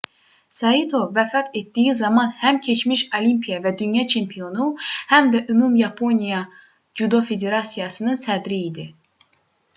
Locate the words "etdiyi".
1.59-1.91